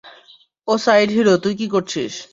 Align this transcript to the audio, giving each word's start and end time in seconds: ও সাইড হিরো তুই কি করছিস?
ও 0.67 0.73
সাইড 0.77 1.09
হিরো 1.11 1.33
তুই 1.43 1.53
কি 1.59 1.67
করছিস? 1.73 2.13